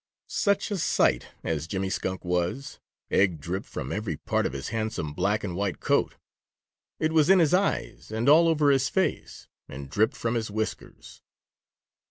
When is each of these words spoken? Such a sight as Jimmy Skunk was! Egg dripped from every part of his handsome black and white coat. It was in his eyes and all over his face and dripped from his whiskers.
Such 0.29 0.71
a 0.71 0.79
sight 0.79 1.27
as 1.43 1.67
Jimmy 1.67 1.91
Skunk 1.91 2.25
was! 2.25 2.79
Egg 3.11 3.39
dripped 3.39 3.67
from 3.67 3.93
every 3.93 4.17
part 4.17 4.47
of 4.47 4.53
his 4.53 4.69
handsome 4.69 5.13
black 5.13 5.43
and 5.43 5.55
white 5.55 5.79
coat. 5.79 6.15
It 6.99 7.13
was 7.13 7.29
in 7.29 7.37
his 7.37 7.53
eyes 7.53 8.11
and 8.11 8.27
all 8.27 8.47
over 8.47 8.71
his 8.71 8.89
face 8.89 9.47
and 9.69 9.91
dripped 9.91 10.15
from 10.17 10.33
his 10.33 10.49
whiskers. 10.49 11.21